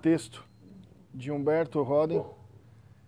[0.00, 0.44] texto
[1.12, 2.24] de Humberto Roden.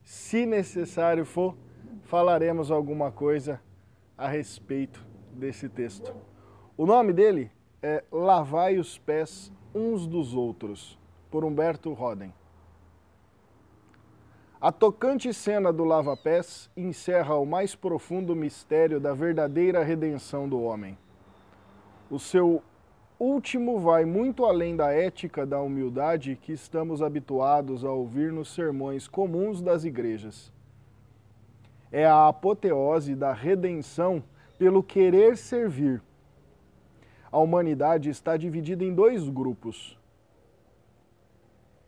[0.03, 1.57] Se necessário for,
[2.05, 3.61] falaremos alguma coisa
[4.17, 6.15] a respeito desse texto.
[6.77, 7.51] O nome dele
[7.83, 10.99] é Lavai os Pés Uns dos Outros,
[11.31, 12.33] por Humberto Roden.
[14.61, 20.99] A tocante cena do lava-pés encerra o mais profundo mistério da verdadeira redenção do homem.
[22.11, 22.63] O seu
[23.21, 29.07] último vai muito além da ética da humildade que estamos habituados a ouvir nos sermões
[29.07, 30.51] comuns das igrejas.
[31.93, 34.25] É a apoteose da redenção
[34.59, 36.03] pelo querer servir.
[37.31, 39.99] A humanidade está dividida em dois grupos,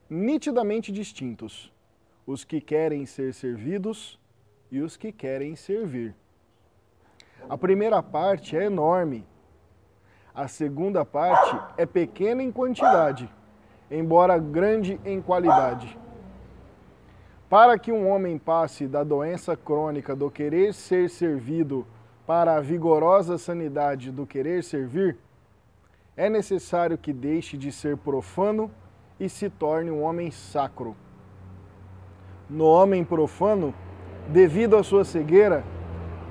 [0.09, 1.73] nitidamente distintos
[2.27, 4.21] os que querem ser servidos
[4.71, 6.15] e os que querem servir.
[7.49, 9.27] A primeira parte é enorme.
[10.35, 13.29] A segunda parte é pequena em quantidade,
[13.91, 15.99] embora grande em qualidade.
[17.49, 21.87] Para que um homem passe da doença crônica do querer ser servido
[22.27, 25.19] para a vigorosa sanidade do querer servir,
[26.17, 28.71] é necessário que deixe de ser profano
[29.21, 30.97] e se torne um homem sacro
[32.53, 33.75] no homem profano,
[34.29, 35.65] devido à sua cegueira,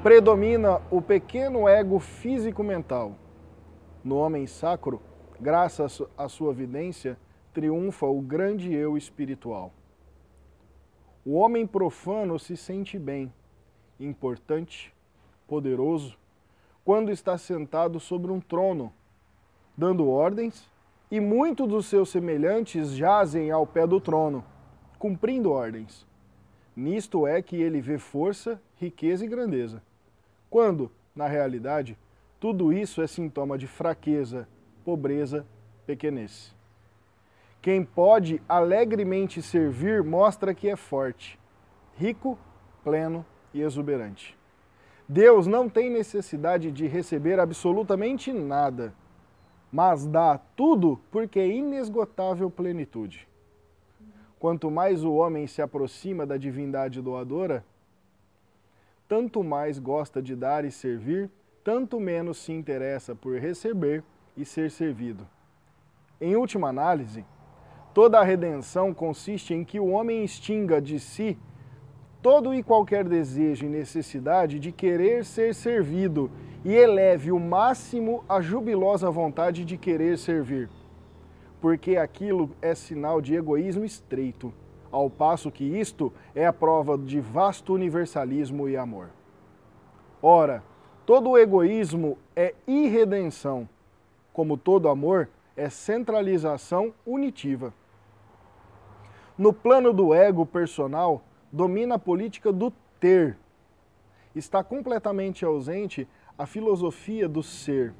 [0.03, 3.13] predomina o pequeno ego físico-mental.
[4.03, 4.99] No homem sacro,
[5.39, 7.17] graças à sua vidência,
[7.53, 9.71] triunfa o grande eu espiritual.
[11.23, 13.31] O homem profano se sente bem,
[13.99, 14.91] importante,
[15.47, 16.17] poderoso,
[16.83, 18.91] quando está sentado sobre um trono,
[19.77, 20.67] dando ordens,
[21.11, 24.43] e muitos dos seus semelhantes jazem ao pé do trono,
[24.97, 26.07] cumprindo ordens.
[26.75, 29.83] Nisto é que ele vê força, riqueza e grandeza.
[30.49, 31.97] Quando, na realidade,
[32.41, 34.47] tudo isso é sintoma de fraqueza,
[34.83, 35.45] pobreza,
[35.85, 36.55] pequenez.
[37.61, 41.39] Quem pode alegremente servir mostra que é forte,
[41.95, 42.35] rico,
[42.83, 44.35] pleno e exuberante.
[45.07, 48.91] Deus não tem necessidade de receber absolutamente nada,
[49.71, 53.29] mas dá tudo porque é inesgotável plenitude.
[54.39, 57.63] Quanto mais o homem se aproxima da divindade doadora,
[59.07, 61.29] tanto mais gosta de dar e servir,
[61.63, 64.03] tanto menos se interessa por receber
[64.35, 65.27] e ser servido.
[66.19, 67.25] Em última análise,
[67.93, 71.37] toda a redenção consiste em que o homem extinga de si
[72.21, 76.29] todo e qualquer desejo e necessidade de querer ser servido
[76.63, 80.69] e eleve o máximo a jubilosa vontade de querer servir
[81.61, 84.51] porque aquilo é sinal de egoísmo estreito,
[84.91, 89.11] ao passo que isto é a prova de vasto universalismo e amor.
[90.21, 90.63] Ora,
[91.05, 93.67] todo egoísmo é irredenção,
[94.33, 97.73] como todo amor é centralização unitiva.
[99.37, 103.37] No plano do ego personal, domina a política do ter.
[104.35, 106.07] Está completamente ausente
[106.37, 107.93] a filosofia do ser.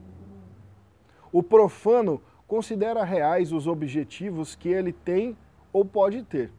[1.31, 5.37] O profano considera reais os objetivos que ele tem
[5.71, 6.51] ou pode ter.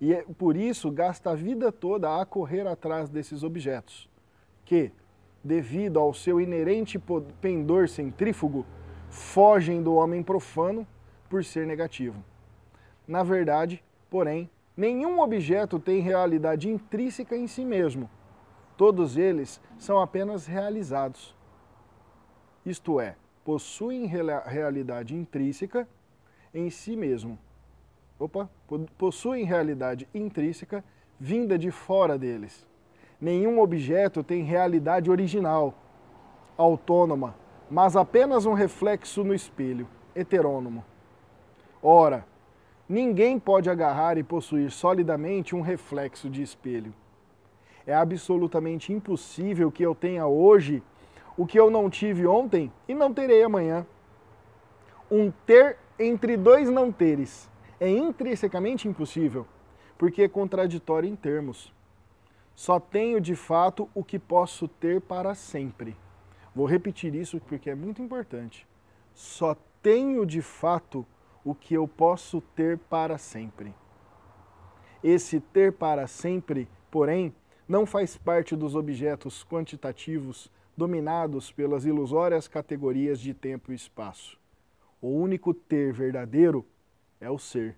[0.00, 4.08] E é por isso gasta a vida toda a correr atrás desses objetos,
[4.64, 4.92] que,
[5.44, 6.98] devido ao seu inerente
[7.40, 8.64] pendor centrífugo,
[9.10, 10.86] fogem do homem profano
[11.28, 12.24] por ser negativo.
[13.06, 18.08] Na verdade, porém, nenhum objeto tem realidade intrínseca em si mesmo.
[18.76, 21.36] Todos eles são apenas realizados.
[22.64, 25.86] Isto é, possuem realidade intrínseca
[26.52, 27.38] em si mesmo.
[28.18, 28.48] Opa,
[28.96, 30.82] possuem realidade intrínseca
[31.20, 32.66] vinda de fora deles.
[33.20, 35.74] Nenhum objeto tem realidade original,
[36.56, 37.34] autônoma,
[37.70, 40.84] mas apenas um reflexo no espelho, heterônomo.
[41.82, 42.26] Ora,
[42.88, 46.94] ninguém pode agarrar e possuir solidamente um reflexo de espelho.
[47.86, 50.82] É absolutamente impossível que eu tenha hoje
[51.36, 53.86] o que eu não tive ontem e não terei amanhã.
[55.10, 59.46] Um ter entre dois não teres é intrinsecamente impossível,
[59.98, 61.72] porque é contraditório em termos.
[62.54, 65.96] Só tenho de fato o que posso ter para sempre.
[66.54, 68.66] Vou repetir isso porque é muito importante.
[69.12, 71.04] Só tenho de fato
[71.44, 73.74] o que eu posso ter para sempre.
[75.02, 77.34] Esse ter para sempre, porém,
[77.68, 84.38] não faz parte dos objetos quantitativos dominados pelas ilusórias categorias de tempo e espaço.
[85.00, 86.64] O único ter verdadeiro
[87.20, 87.76] é o ser.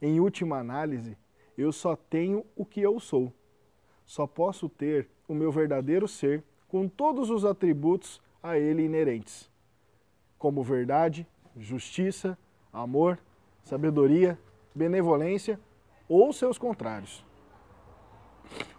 [0.00, 1.16] Em última análise,
[1.56, 3.32] eu só tenho o que eu sou.
[4.08, 9.50] Só posso ter o meu verdadeiro ser com todos os atributos a ele inerentes,
[10.38, 12.36] como verdade, justiça,
[12.72, 13.18] amor,
[13.62, 14.38] sabedoria,
[14.74, 15.60] benevolência
[16.08, 17.22] ou seus contrários.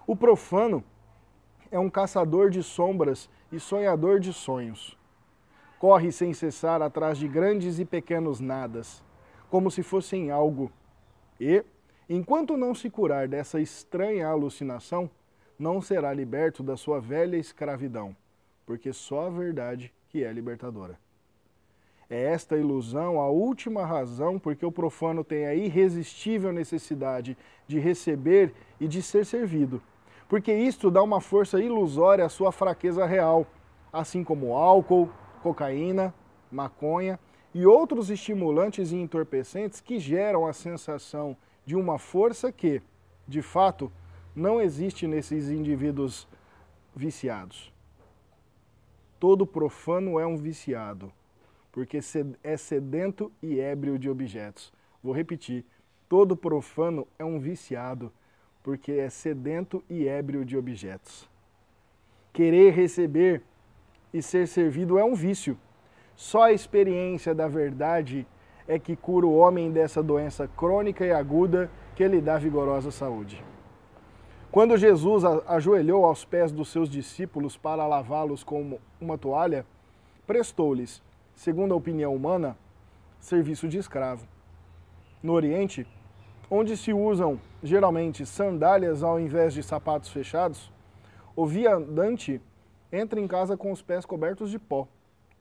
[0.08, 0.84] O profano
[1.70, 4.98] é um caçador de sombras e sonhador de sonhos.
[5.78, 9.04] Corre sem cessar atrás de grandes e pequenos nadas,
[9.48, 10.72] como se fossem algo.
[11.40, 11.64] E,
[12.10, 15.08] enquanto não se curar dessa estranha alucinação,
[15.60, 18.16] não será liberto da sua velha escravidão,
[18.66, 20.98] porque só a verdade que é libertadora.
[22.10, 28.52] É esta ilusão a última razão porque o profano tem a irresistível necessidade de receber
[28.80, 29.80] e de ser servido.
[30.28, 33.46] Porque isto dá uma força ilusória à sua fraqueza real,
[33.94, 35.10] assim como álcool,
[35.44, 36.14] cocaína,
[36.52, 37.20] maconha
[37.54, 42.82] e outros estimulantes e entorpecentes que geram a sensação de uma força que,
[43.28, 43.92] de fato,
[44.40, 46.28] não existe nesses indivíduos
[46.96, 47.72] viciados.
[49.20, 51.12] Todo profano é um viciado
[51.72, 52.00] porque
[52.44, 54.74] é sedento e ébrio de objetos.
[55.04, 55.66] Vou repetir:
[56.08, 58.12] todo profano é um viciado,
[58.64, 61.30] porque é sedento e ébrio de objetos.
[62.34, 63.42] Querer receber
[64.14, 65.58] e ser servido é um vício.
[66.16, 68.28] Só a experiência da verdade
[68.68, 73.44] é que cura o homem dessa doença crônica e aguda que lhe dá vigorosa saúde.
[74.52, 79.64] Quando Jesus ajoelhou aos pés dos seus discípulos para lavá-los com uma toalha,
[80.26, 81.04] prestou-lhes
[81.36, 82.58] segundo a opinião humana,
[83.20, 84.28] serviço de escravo.
[85.22, 85.86] No Oriente,
[86.50, 90.72] onde se usam geralmente sandálias ao invés de sapatos fechados,
[91.36, 92.42] o viandante
[92.92, 94.88] entra em casa com os pés cobertos de pó.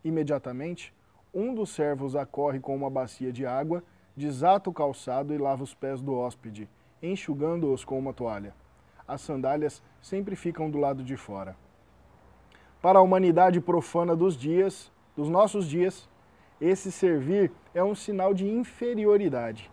[0.04, 0.94] Imediatamente,
[1.32, 3.82] um dos servos acorre com uma bacia de água,
[4.14, 6.68] desata o calçado e lava os pés do hóspede,
[7.02, 8.52] enxugando-os com uma toalha.
[9.08, 11.56] As sandálias sempre ficam do lado de fora.
[12.82, 16.06] Para a humanidade profana dos dias, dos nossos dias,
[16.60, 19.70] esse servir é um sinal de inferioridade.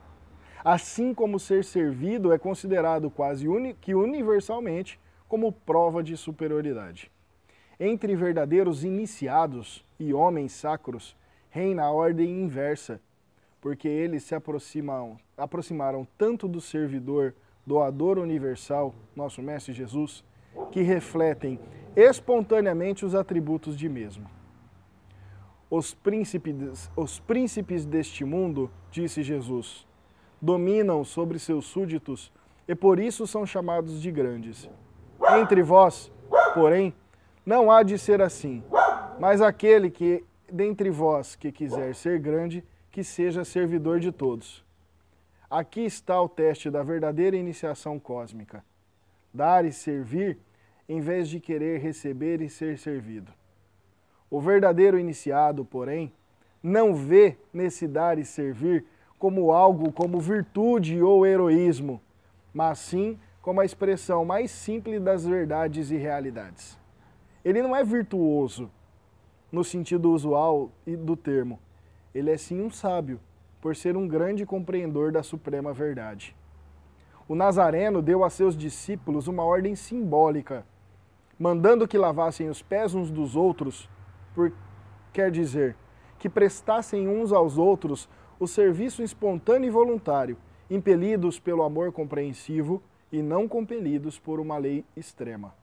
[0.64, 7.12] Assim como ser servido é considerado quase uni que universalmente como prova de superioridade.
[7.80, 11.16] Entre verdadeiros iniciados e homens sacros,
[11.50, 13.02] reina a ordem inversa,
[13.60, 20.23] porque eles se aproximam, aproximaram tanto do servidor, doador universal, nosso Mestre Jesus,
[20.71, 21.59] que refletem
[21.95, 24.29] espontaneamente os atributos de mesmo.
[25.69, 29.88] Os príncipes, os príncipes deste mundo, disse Jesus,
[30.41, 32.31] dominam sobre seus súditos
[32.67, 34.69] e por isso são chamados de grandes.
[35.39, 36.12] Entre vós,
[36.53, 36.94] porém,
[37.45, 38.63] não há de ser assim,
[39.19, 44.64] mas aquele que dentre vós que quiser ser grande, que seja servidor de todos.
[45.50, 48.63] Aqui está o teste da verdadeira iniciação cósmica:
[49.33, 50.38] dar e servir
[50.88, 53.31] em vez de querer receber e ser servido.
[54.30, 56.12] O verdadeiro iniciado, porém,
[56.62, 58.86] não vê nesse dar e servir
[59.19, 62.01] como algo como virtude ou heroísmo,
[62.53, 66.77] mas sim como a expressão mais simples das verdades e realidades.
[67.44, 68.71] Ele não é virtuoso
[69.51, 71.59] no sentido usual do termo.
[72.13, 73.20] Ele é sim um sábio,
[73.65, 76.36] por ser um grande compreendedor da suprema verdade.
[77.27, 80.63] O Nazareno deu a seus discípulos uma ordem simbólica,
[81.39, 83.89] mandando que lavassem os pés uns dos outros
[84.36, 84.53] por,
[85.12, 85.75] quer dizer
[86.19, 88.07] que prestassem uns aos outros
[88.39, 90.38] o serviço espontâneo e voluntário,
[90.69, 95.55] impelidos pelo amor compreensivo e não compelidos por uma lei extrema.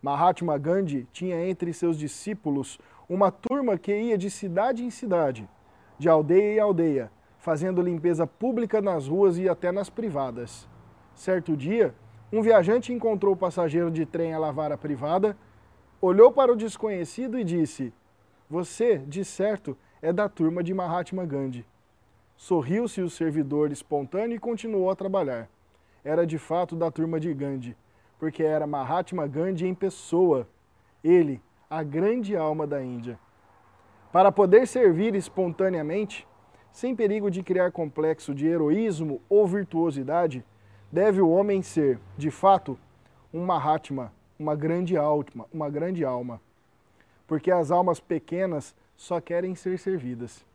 [0.00, 5.46] Mahatma Gandhi tinha entre seus discípulos uma turma que ia de cidade em cidade,
[5.98, 10.68] de aldeia em aldeia, fazendo limpeza pública nas ruas e até nas privadas.
[11.14, 11.94] Certo dia,
[12.32, 15.36] um viajante encontrou o passageiro de trem a lavar a privada
[16.00, 17.92] olhou para o desconhecido e disse:
[18.48, 21.66] Você, de certo, é da turma de Mahatma Gandhi.
[22.36, 25.48] Sorriu-se o servidor espontâneo e continuou a trabalhar.
[26.04, 27.76] Era de fato da turma de Gandhi,
[28.18, 30.48] porque era Mahatma Gandhi em pessoa,
[31.02, 33.18] ele, a grande alma da Índia.
[34.12, 36.26] Para poder servir espontaneamente,
[36.72, 40.44] sem perigo de criar complexo de heroísmo ou virtuosidade,
[40.90, 42.78] deve o homem ser, de fato,
[43.32, 46.40] um Mahatma uma grande alma, uma grande alma.
[47.26, 50.46] Porque as almas pequenas só querem ser servidas.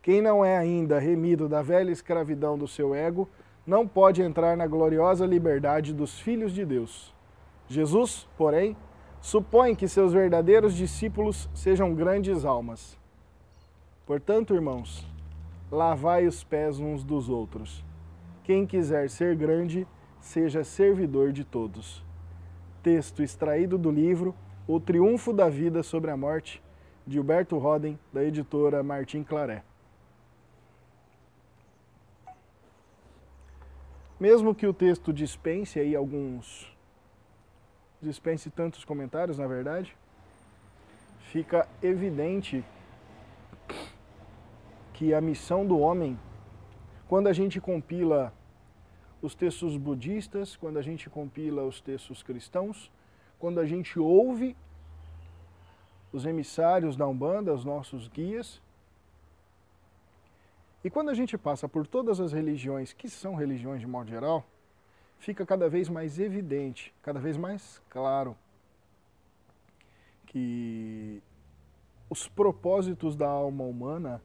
[0.00, 3.28] Quem não é ainda remido da velha escravidão do seu ego,
[3.66, 7.12] não pode entrar na gloriosa liberdade dos filhos de Deus.
[7.68, 8.76] Jesus, porém,
[9.20, 12.98] supõe que seus verdadeiros discípulos sejam grandes almas.
[14.06, 15.06] Portanto, irmãos,
[15.70, 17.84] lavai os pés uns dos outros.
[18.44, 19.86] Quem quiser ser grande,
[20.20, 22.02] seja servidor de todos.
[22.82, 24.34] Texto extraído do livro
[24.66, 26.62] O Triunfo da Vida sobre a Morte,
[27.06, 29.62] de Gilberto Roden, da editora Martim Claré.
[34.18, 36.76] Mesmo que o texto dispense aí alguns
[38.00, 39.96] dispense tantos comentários, na verdade,
[41.32, 42.64] fica evidente
[44.94, 46.18] que a missão do homem,
[47.08, 48.32] quando a gente compila
[49.20, 52.90] os textos budistas, quando a gente compila os textos cristãos,
[53.38, 54.56] quando a gente ouve
[56.12, 58.60] os emissários da Umbanda, os nossos guias,
[60.82, 64.46] e quando a gente passa por todas as religiões, que são religiões de modo geral,
[65.18, 68.36] fica cada vez mais evidente, cada vez mais claro
[70.26, 71.22] que
[72.08, 74.22] os propósitos da alma humana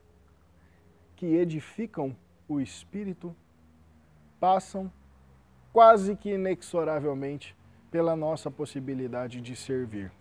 [1.16, 2.16] que edificam
[2.48, 3.36] o espírito
[4.40, 4.92] passam
[5.72, 7.56] quase que inexoravelmente
[7.90, 10.12] pela nossa possibilidade de servir.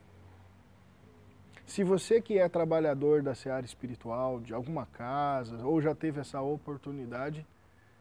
[1.67, 6.41] Se você que é trabalhador da seara espiritual, de alguma casa, ou já teve essa
[6.41, 7.47] oportunidade,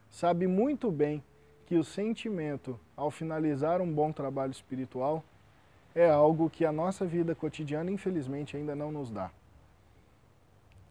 [0.09, 1.23] sabe muito bem
[1.71, 5.23] que o sentimento, ao finalizar um bom trabalho espiritual,
[5.95, 9.31] é algo que a nossa vida cotidiana, infelizmente, ainda não nos dá.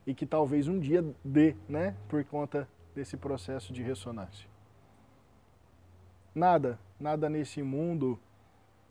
[0.06, 4.48] E que talvez um dia dê, né, por conta desse processo de ressonância.
[6.34, 8.18] Nada, nada nesse mundo,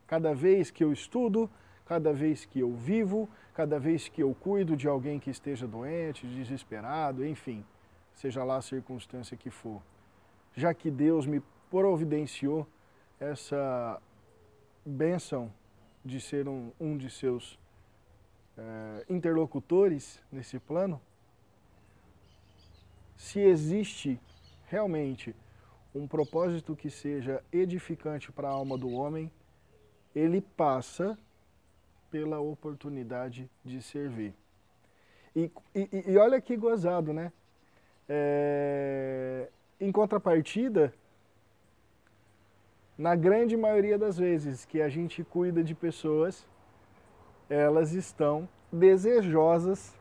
[0.05, 1.49] cada vez que eu estudo,
[1.87, 6.27] cada vez que eu vivo, cada vez que eu cuido de alguém que esteja doente,
[6.27, 7.65] desesperado, enfim,
[8.13, 9.81] seja lá a circunstância que for.
[10.53, 12.67] Já que Deus me providenciou
[13.19, 14.01] essa
[14.85, 15.51] bênção
[16.03, 17.59] de ser um, um de seus
[18.57, 21.01] é, interlocutores nesse plano,
[23.15, 24.19] se existe
[24.67, 25.35] realmente
[25.93, 29.31] um propósito que seja edificante para a alma do homem,
[30.15, 31.17] ele passa
[32.09, 34.33] pela oportunidade de servir.
[35.35, 37.31] E, e, e olha que gozado, né?
[38.07, 39.49] É,
[39.79, 40.93] em contrapartida,
[42.99, 46.45] na grande maioria das vezes que a gente cuida de pessoas,
[47.49, 49.97] elas estão desejosas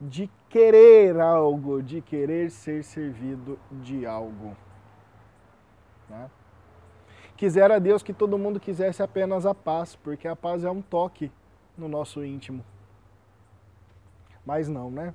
[0.00, 4.56] de querer algo, de querer ser servido de algo.
[6.08, 6.30] Né?
[7.36, 11.30] Quisera Deus que todo mundo quisesse apenas a paz, porque a paz é um toque
[11.76, 12.64] no nosso íntimo.
[14.44, 15.14] Mas não, né?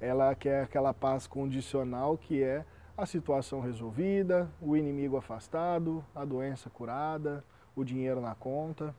[0.00, 2.64] Ela quer aquela paz condicional que é
[2.96, 8.94] a situação resolvida, o inimigo afastado, a doença curada, o dinheiro na conta.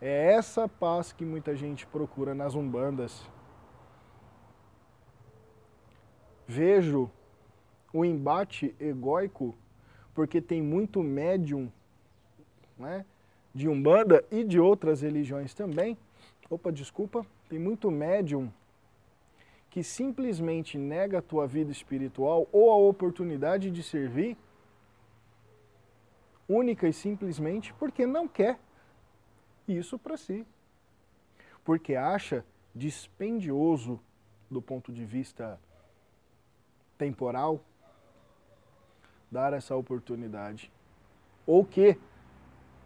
[0.00, 3.28] É essa paz que muita gente procura nas umbandas.
[6.46, 7.10] Vejo
[7.92, 9.54] o embate egóico
[10.14, 11.70] porque tem muito médium
[12.78, 13.04] né,
[13.54, 15.96] de umbanda e de outras religiões também.
[16.48, 18.50] Opa, desculpa, tem muito médium
[19.74, 24.36] que simplesmente nega a tua vida espiritual ou a oportunidade de servir,
[26.48, 28.60] única e simplesmente porque não quer
[29.66, 30.46] isso para si.
[31.64, 33.98] Porque acha dispendioso
[34.48, 35.58] do ponto de vista
[36.96, 37.60] temporal
[39.28, 40.70] dar essa oportunidade.
[41.44, 41.98] Ou que,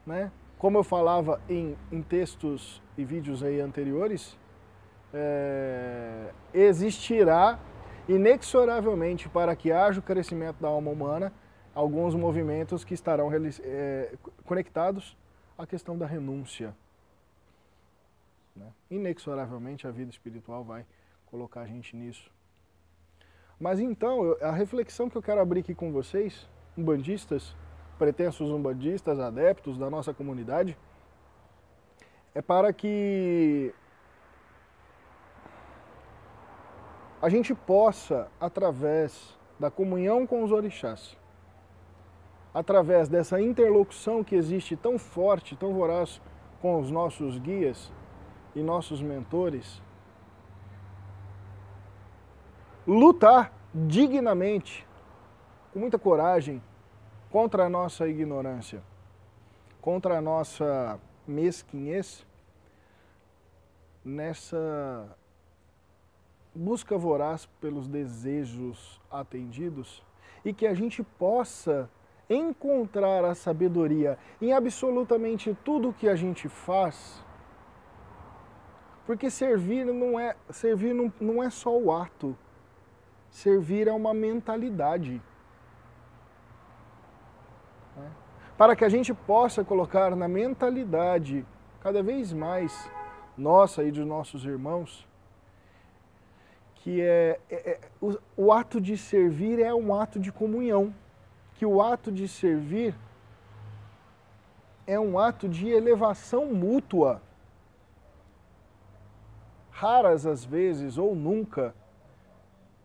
[0.07, 4.39] né, como eu falava em, em textos e vídeos aí anteriores,
[5.13, 7.59] é, existirá
[8.09, 11.33] inexoravelmente para que haja o crescimento da alma humana
[11.75, 13.31] alguns movimentos que estarão
[13.63, 15.17] é, conectados
[15.57, 16.75] à questão da renúncia.
[18.57, 18.67] Né?
[18.91, 20.85] Inexoravelmente a vida espiritual vai
[21.27, 22.31] colocar a gente nisso.
[23.61, 27.55] Mas então, a reflexão que eu quero abrir aqui com vocês, umbandistas,
[27.99, 30.77] pretensos umbandistas, adeptos da nossa comunidade,
[32.35, 33.75] é para que
[37.21, 41.17] a gente possa, através da comunhão com os orixás,
[42.55, 46.21] através dessa interlocução que existe tão forte, tão voraz
[46.61, 47.93] com os nossos guias
[48.55, 49.83] e nossos mentores,
[52.87, 54.87] lutar dignamente,
[55.73, 56.63] com muita coragem,
[57.31, 58.83] contra a nossa ignorância,
[59.81, 62.25] contra a nossa mesquinhez,
[64.05, 65.17] nessa
[66.59, 70.03] busca voraz pelos desejos atendidos
[70.45, 71.89] e que a gente possa
[72.29, 77.25] encontrar a sabedoria em absolutamente tudo que a gente faz.
[79.07, 82.37] Porque servir não é servir não, não é só o ato.
[83.31, 85.23] Servir é uma mentalidade.
[87.97, 88.11] Né?
[88.59, 91.47] Para que a gente possa colocar na mentalidade
[91.81, 92.91] cada vez mais
[93.37, 95.09] nossa e dos nossos irmãos
[96.89, 100.95] que é, é, é o, o, ato de servir é um ato de comunhão,
[101.57, 102.95] que o ato de servir
[104.87, 107.21] é um ato de elevação mútua.
[109.71, 111.75] Raras as vezes ou nunca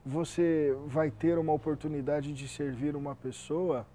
[0.05, 3.87] você vai ter uma oportunidade de servir uma pessoa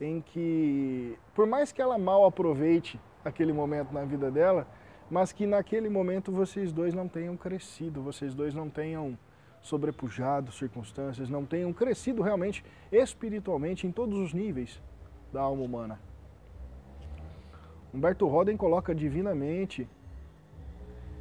[0.00, 4.64] em que, por mais que ela mal aproveite aquele momento na vida dela,
[5.10, 9.18] mas que naquele momento vocês dois não tenham crescido, vocês dois não tenham
[9.60, 14.80] sobrepujado circunstâncias, não tenham crescido realmente espiritualmente em todos os níveis
[15.32, 16.00] da alma humana.
[17.92, 19.88] Humberto Roden coloca divinamente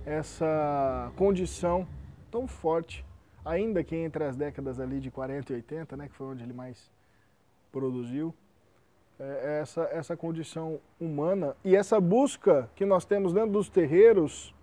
[0.06, 1.88] essa condição
[2.30, 3.06] tão forte,
[3.44, 6.54] ainda que entre as décadas ali de 40 e 80, né, que foi onde ele
[6.54, 6.92] mais
[7.72, 8.34] produziu,
[9.20, 14.54] essa, essa condição humana e essa busca que nós temos dentro dos terreiros,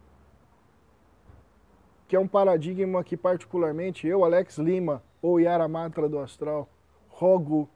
[2.06, 6.68] que é um paradigma que particularmente eu, Alex Lima, ou Yara Matra do Astral,
[7.08, 7.68] rogo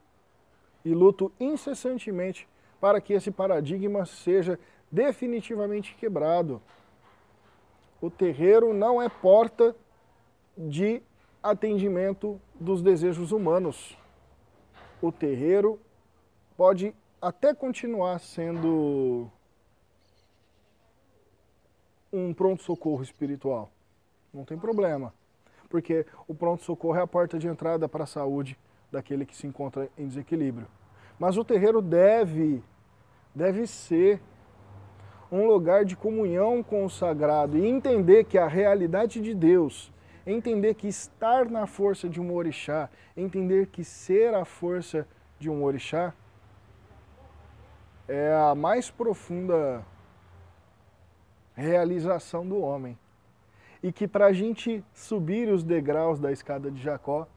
[0.85, 2.49] e luto incessantemente
[2.81, 4.59] para que esse paradigma seja
[4.91, 6.63] definitivamente quebrado.
[8.01, 9.75] O terreiro não é porta
[10.57, 11.03] de
[11.43, 13.97] atendimento dos desejos humanos.
[15.03, 15.81] O terreiro
[16.59, 19.31] pode até continuar sendo
[22.13, 23.71] um pronto-socorro espiritual.
[24.35, 25.15] Não tem problema.
[25.69, 28.59] Porque o pronto-socorro é a porta de entrada para a saúde
[28.91, 30.67] daquele que se encontra em desequilíbrio.
[31.17, 32.61] Mas o terreiro deve,
[33.33, 34.21] deve ser
[35.31, 39.93] um lugar de comunhão com o sagrado e entender que a realidade de Deus,
[40.27, 45.07] entender que estar na força de um orixá, entender que ser a força
[45.39, 46.13] de um orixá
[48.09, 49.85] é a mais profunda
[51.55, 52.99] realização do homem.
[53.83, 57.29] E que para a gente subir os degraus da escada de Jacó,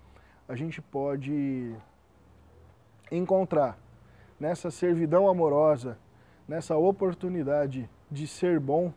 [0.48, 1.76] a gente pode
[3.12, 3.78] encontrar
[4.40, 6.00] nessa servidão amorosa,
[6.48, 8.92] nessa oportunidade de ser bom,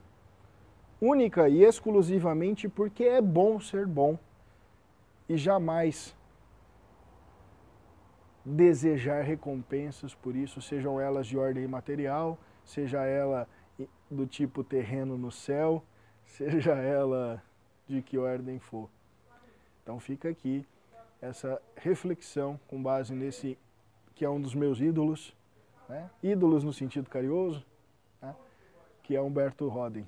[1.00, 4.18] única e exclusivamente porque é bom ser bom
[5.28, 6.16] e jamais
[8.44, 13.48] desejar recompensas por isso, sejam elas de ordem material, seja ela
[14.10, 15.82] do tipo terreno no céu,
[16.26, 17.42] seja ela
[17.86, 18.88] de que ordem for.
[19.82, 20.66] Então fica aqui
[21.20, 23.58] essa reflexão com base nesse
[24.14, 25.34] que é um dos meus ídolos,
[25.88, 26.08] né?
[26.22, 27.64] ídolos no sentido carinhoso,
[28.22, 28.34] né?
[29.02, 30.06] que é Humberto Roden.